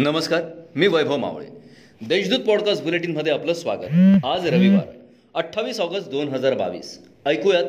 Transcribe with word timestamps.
नमस्कार 0.00 0.42
मी 0.76 0.86
वैभव 0.86 1.16
मावळे. 1.16 1.46
देशदूत 2.08 2.38
पॉडकास्ट 2.38 2.82
बुलेटिनमध्ये 2.82 3.32
आपलं 3.32 3.54
स्वागत. 3.54 3.84
आज 4.24 4.46
रविवार 4.46 4.92
अठ्ठावीस 5.34 5.80
ऑगस्ट 5.80 6.08
दोन 6.08 6.28
हजार 6.28 6.54
बावीस. 6.54 7.02
ऐकूयात 7.26 7.64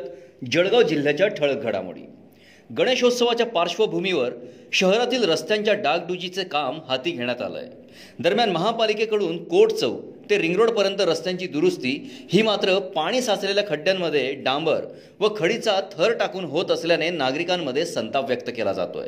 जळगाव 0.51 0.81
जिल्ह्याच्या 0.81 1.27
ठळक 1.27 1.63
घडामोडी. 1.63 2.01
गणेशोत्सवाच्या 2.77 3.45
पार्श्वभूमीवर 3.45 4.31
शहरातील 4.73 5.23
रस्त्यांच्या 5.23 5.73
डागडुजीचे 5.73 6.43
काम 6.43 6.79
हाती 6.87 7.11
घेण्यात 7.11 7.41
आलं 7.41 7.57
आहे 7.57 7.79
दरम्यान 8.19 8.49
महापालिकेकडून 8.49 9.43
कोट 9.43 9.71
चौक 9.71 9.99
ते 10.29 10.37
रिंगरोडपर्यंत 10.37 11.01
रस्त्यांची 11.01 11.47
दुरुस्ती 11.47 11.91
ही 12.31 12.41
मात्र 12.41 12.77
पाणी 12.95 13.21
साचलेल्या 13.21 13.63
खड्ड्यांमध्ये 13.67 14.33
डांबर 14.35 14.85
व 15.19 15.27
खडीचा 15.37 15.79
थर 15.97 16.11
टाकून 16.11 16.45
होत 16.45 16.71
असल्याने 16.71 17.09
नागरिकांमध्ये 17.09 17.85
संताप 17.85 18.27
व्यक्त 18.27 18.49
केला 18.49 18.73
जातोय. 18.73 19.07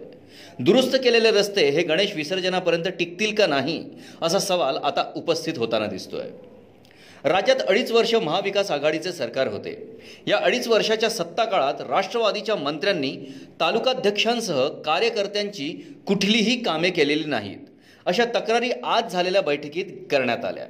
दुरुस्त 0.60 0.96
केलेले 1.04 1.32
रस्ते 1.32 1.70
हे 1.70 1.84
गणेश 1.84 2.16
विसर्जनापर्यंत 2.16 2.88
टिकतील 3.00 3.34
का 3.36 3.48
नाही 3.48 3.84
असा 4.22 4.40
सवाल 4.40 4.78
आता 4.78 5.12
उपस्थित 5.16 5.58
होताना 5.58 5.88
दिसतोय. 5.88 6.28
राज्यात 7.26 7.58
अडीच 7.68 7.92
वर्ष 7.92 8.14
महाविकास 8.14 8.72
आघाडीचे 8.72 9.12
सरकार 9.12 9.48
होते. 9.48 9.98
या 10.28 10.38
अडीच 10.38 10.68
वर्षाच्या 10.68 11.10
सत्ता 11.10 11.44
काळात 11.44 11.74
राष्ट्रवादीच्या 11.82 12.56
मंत्र्यांनी 12.56 13.12
तालुकाध्यक्षांसह 13.60 14.68
कार्यकर्त्यांची 14.68 15.96
कुठलीही 16.08 16.64
कामे 16.64 16.90
केलेली 16.90 17.24
नाहीत. 17.24 17.58
अशा 18.06 18.26
तक्रारी 18.26 18.72
आज 18.84 19.12
झालेल्या 19.12 19.42
बैठकीत 19.42 19.86
करण्यात 20.12 20.46
आल्या. 20.46 20.66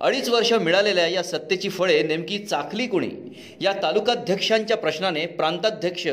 अडीच 0.00 0.28
वर्ष 0.28 0.52
मिळालेल्या 0.52 1.06
या 1.06 1.22
सत्तेची 1.22 1.68
फळे 1.68 2.02
नेमकी 2.02 2.38
चाखली 2.38 2.86
कुणी? 2.86 3.10
या 3.60 3.72
तालुकाध्यक्षांच्या 3.72 4.76
प्रश्नाने 4.76 5.26
प्रांताध्यक्ष 5.26 6.08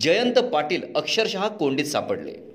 जयंत 0.00 0.38
पाटील 0.38 0.82
अक्षरशः 0.96 1.48
कोंडीत 1.48 1.84
सापडले. 1.84 2.47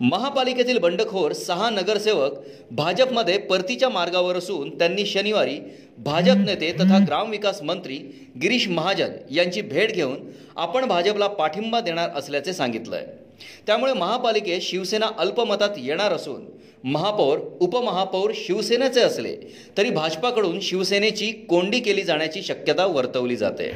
महापालिकेतील 0.00 0.78
बंडखोर 0.78 1.32
सहा 1.32 1.68
नगरसेवक 1.70 2.38
भाजपमध्ये 2.70 3.36
परतीच्या 3.38 3.88
मार्गावर 3.88 4.36
असून 4.36 4.70
त्यांनी 4.78 5.04
शनिवारी 5.06 5.58
भाजप 5.98 6.36
नेते 6.36 6.70
तथा 6.72 6.98
ग्रामविकास 7.06 7.62
मंत्री 7.62 7.96
गिरीश 8.42 8.68
महाजन 8.68 9.12
यांची 9.30 9.60
भेट 9.62 9.92
घेऊन 9.94 10.16
आपण 10.56 10.84
भाजपला 10.84 11.26
पाठिंबा 11.26 11.80
देणार 11.80 12.10
असल्याचे 12.16 12.52
सांगितलंय. 12.52 13.04
त्यामुळे 13.66 13.92
महापालिकेत 13.92 14.60
शिवसेना 14.62 15.06
अल्पमतात 15.18 15.78
येणार 15.78 16.12
असून 16.12 16.42
महापौर 16.84 17.38
उपमहापौर 17.60 18.32
शिवसेनेचे 18.36 19.00
असले 19.00 19.36
तरी 19.76 19.90
भाजपाकडून 19.90 20.58
शिवसेनेची 20.60 21.30
कोंडी 21.48 21.80
केली 21.80 22.02
जाण्याची 22.02 22.42
शक्यता 22.42 22.86
वर्तवली 22.86 23.36
जाते. 23.36 23.70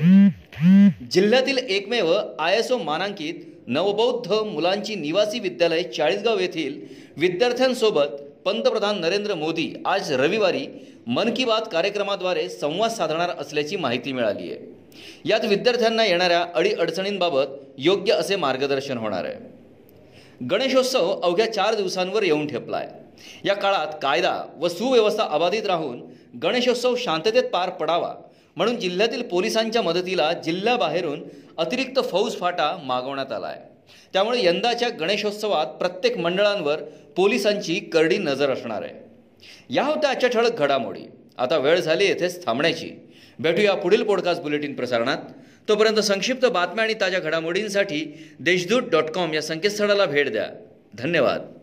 जिल्ह्यातील 1.13 1.59
एकमेव 1.59 2.13
आय 2.39 2.59
एस 2.59 2.71
ओ 2.73 2.79
मानांकित 2.79 3.35
नवबौद्ध 3.69 4.33
मुलांची 4.33 4.95
निवासी 4.95 5.39
विद्यालय 5.39 5.83
चाळीसगाव 5.83 6.39
येथील 6.39 6.81
विद्यार्थ्यांसोबत 7.17 8.05
पंतप्रधान 8.45 9.01
नरेंद्र 9.01 9.35
मोदी 9.35 9.83
आज 9.85 10.13
रविवारी 10.13 10.67
मन 11.07 11.35
की 11.35 11.45
बात 11.45 11.63
कार्यक्रमाद्वारे 11.73 12.49
संवाद 12.49 12.91
साधणार 12.91 13.31
असल्याची 13.39 13.77
माहिती 13.77 14.13
मिळाली 14.13 14.53
आहे. 14.53 14.75
यात 15.25 15.45
विद्यार्थ्यांना 15.45 16.05
येणाऱ्या 16.05 16.47
अडीअडचणींबाबत 16.55 17.45
योग्य 17.79 18.13
असे 18.13 18.37
मार्गदर्शन 18.37 18.99
होणार 18.99 19.25
आहे. 19.25 19.35
गणेशोत्सव 20.51 21.21
अवघ्या 21.21 21.53
चार 21.53 21.75
दिवसांवर 21.75 22.23
येऊन 22.23 22.47
ठेपलाय. 22.47 22.89
या 23.45 23.55
काळात 23.55 23.87
कायदा 24.03 24.43
व 24.59 24.69
सुव्यवस्था 24.69 25.25
अबाधित 25.25 25.67
राहून 25.67 26.03
गणेशोत्सव 26.43 26.97
शांततेत 26.97 27.45
पार 27.45 27.71
पडावा 27.71 28.15
म्हणून 28.59 28.81
जिल्ह्यातील 28.81 29.23
पोलिसांच्या 29.23 29.83
मदतीला 29.83 30.33
जिल्ह्याबाहेरून 30.33 31.25
अतिरिक्त 31.59 32.01
फौज 32.11 32.37
फाटा 32.37 32.79
मागवण्यात 32.85 33.33
आला 33.33 33.47
आहे. 33.47 33.61
त्यामुळे 34.13 34.45
यंदाच्या 34.45 34.89
गणेशोत्सवात 34.89 35.67
प्रत्येक 35.67 36.19
मंडळांवर 36.19 36.77
पोलिसांची 37.17 37.75
करडी 37.75 38.19
नजर 38.19 38.51
असणार 38.51 38.83
आहे. 38.83 38.95
या 39.71 39.85
होत्या 39.85 40.11
आजच्या 40.11 40.31
ठळक 40.31 40.53
घडामोडी. 40.53 41.01
आता 41.39 41.57
वेळ 41.57 41.81
झाली 41.81 42.05
येथेच 42.05 42.47
थांबण्याची. 42.47 42.91
भेटूया 43.39 43.75
पुढील 43.75 44.03
पॉडकास्ट 44.03 44.43
बुलेटिन 44.43 44.75
प्रसारणात. 44.75 45.19
तोपर्यंत 45.69 45.97
संक्षिप्त 45.97 46.47
बातम्या 46.47 46.85
आणि 46.85 46.95
ताज्या 46.95 47.21
घडामोडींसाठी 47.21 48.29
देशदूत 48.41 48.83
डॉट 48.83 49.05
कॉम 49.05 49.35
या 49.35 49.43
संकेतस्थळाला 49.43 50.05
भेट 50.05 50.33
द्या. 50.33 50.47
धन्यवाद. 50.95 51.58